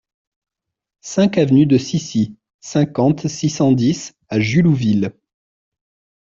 cinq 1.01 1.37
avenue 1.37 1.67
de 1.67 1.77
Scissy, 1.77 2.35
cinquante, 2.59 3.27
six 3.27 3.51
cent 3.51 3.71
dix 3.71 4.13
à 4.29 4.39
Jullouville 4.39 5.13